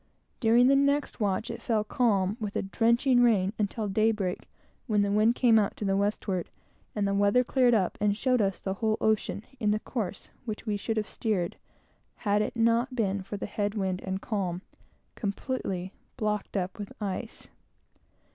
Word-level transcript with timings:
During 0.39 0.65
the 0.65 0.75
next 0.75 1.19
watch 1.19 1.51
it 1.51 1.61
fell 1.61 1.83
calm, 1.83 2.35
with 2.39 2.55
a 2.55 2.63
drenching 2.63 3.21
rain, 3.21 3.53
until 3.59 3.87
daybreak, 3.87 4.49
when 4.87 5.03
the 5.03 5.11
wind 5.11 5.35
came 5.35 5.59
out 5.59 5.77
to 5.77 5.85
the 5.85 5.95
westward, 5.95 6.49
and 6.95 7.07
the 7.07 7.13
weather 7.13 7.43
cleared 7.43 7.75
up, 7.75 7.99
and 8.01 8.17
showed 8.17 8.41
us 8.41 8.59
the 8.59 8.73
whole 8.73 8.97
ocean, 8.99 9.43
in 9.59 9.69
the 9.69 9.79
course 9.79 10.29
which 10.45 10.65
we 10.65 10.75
should 10.75 10.97
have 10.97 11.07
steered, 11.07 11.55
had 12.15 12.41
it 12.41 12.55
not 12.55 12.95
been 12.95 13.21
for 13.21 13.37
the 13.37 13.45
head 13.45 13.75
wind 13.75 14.01
and 14.03 14.23
calm, 14.23 14.63
completely 15.13 15.93
blocked 16.17 16.57
up 16.57 16.79
with 16.79 16.91
ice. 16.99 17.49